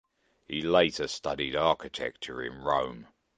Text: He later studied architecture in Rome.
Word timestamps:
He 0.47 0.63
later 0.63 1.07
studied 1.07 1.55
architecture 1.55 2.41
in 2.41 2.63
Rome. 2.63 3.07